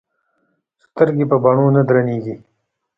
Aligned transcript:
سترګې 0.83 1.25
په 1.31 1.37
بڼو 1.43 1.65
نه 1.75 1.81
درنې 1.87 2.11
ايږي 2.17 2.35